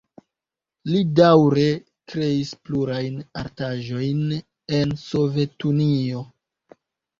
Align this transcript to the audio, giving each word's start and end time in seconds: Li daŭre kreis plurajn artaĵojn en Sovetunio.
Li 0.91 1.01
daŭre 1.19 1.65
kreis 2.13 2.55
plurajn 2.65 3.21
artaĵojn 3.43 4.25
en 4.81 4.99
Sovetunio. 5.05 6.27